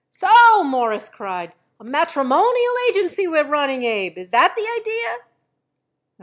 "So!" 0.09 0.63
Morris 0.63 1.09
cried. 1.09 1.53
"A 1.79 1.83
matrimonial 1.83 2.73
agency 2.89 3.27
we're 3.27 3.45
running, 3.45 3.83
Abe. 3.83 4.17
Is 4.17 4.31
that 4.31 4.55
the 4.55 4.65
idea?" 4.81 5.17